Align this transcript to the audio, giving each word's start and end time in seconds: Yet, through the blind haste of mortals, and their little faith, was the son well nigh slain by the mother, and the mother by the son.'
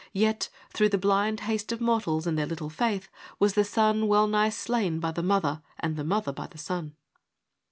Yet, 0.13 0.49
through 0.73 0.89
the 0.89 0.97
blind 0.97 1.41
haste 1.41 1.71
of 1.71 1.79
mortals, 1.79 2.25
and 2.25 2.35
their 2.35 2.47
little 2.47 2.71
faith, 2.71 3.07
was 3.37 3.53
the 3.53 3.63
son 3.63 4.07
well 4.07 4.25
nigh 4.25 4.49
slain 4.49 4.99
by 4.99 5.11
the 5.11 5.21
mother, 5.21 5.61
and 5.79 5.95
the 5.95 6.03
mother 6.03 6.33
by 6.33 6.47
the 6.47 6.57
son.' 6.57 6.95